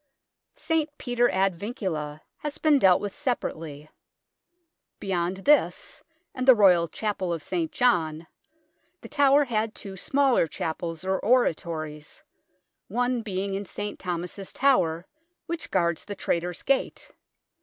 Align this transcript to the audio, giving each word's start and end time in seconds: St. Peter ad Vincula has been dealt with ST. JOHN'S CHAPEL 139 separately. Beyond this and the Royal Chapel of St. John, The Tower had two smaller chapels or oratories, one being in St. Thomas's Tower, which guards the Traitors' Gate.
St. 0.55 0.89
Peter 0.97 1.29
ad 1.29 1.55
Vincula 1.59 2.21
has 2.37 2.57
been 2.57 2.79
dealt 2.79 2.99
with 3.01 3.13
ST. 3.13 3.39
JOHN'S 3.39 3.39
CHAPEL 3.49 3.59
139 3.59 3.81
separately. 3.85 3.89
Beyond 4.99 5.37
this 5.45 6.03
and 6.33 6.47
the 6.47 6.55
Royal 6.55 6.87
Chapel 6.87 7.31
of 7.31 7.43
St. 7.43 7.71
John, 7.71 8.25
The 9.01 9.09
Tower 9.09 9.43
had 9.45 9.75
two 9.75 9.95
smaller 9.95 10.47
chapels 10.47 11.05
or 11.05 11.19
oratories, 11.19 12.23
one 12.87 13.21
being 13.21 13.53
in 13.53 13.65
St. 13.65 13.99
Thomas's 13.99 14.51
Tower, 14.51 15.05
which 15.45 15.69
guards 15.69 16.05
the 16.05 16.15
Traitors' 16.15 16.63
Gate. 16.63 17.11